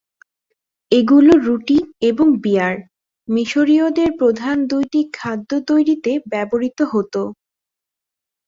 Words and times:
এগুলো 0.91 1.33
রুটি 1.45 1.77
এবং 2.09 2.27
বিয়ার, 2.43 2.75
মিশরীয়দের 3.27 4.09
প্রধান 4.19 4.55
দুইটি 4.71 4.99
খাদ্য 5.13 5.51
তৈরিতে 5.69 6.11
ব্যবহৃত 6.31 6.79
হত। 6.91 7.13